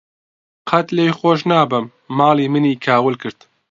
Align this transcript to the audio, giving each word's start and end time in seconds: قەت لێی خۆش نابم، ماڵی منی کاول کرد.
قەت 0.69 0.87
لێی 0.95 1.11
خۆش 1.19 1.39
نابم، 1.49 1.85
ماڵی 2.17 2.47
منی 2.53 2.73
کاول 2.85 3.15
کرد. 3.21 3.39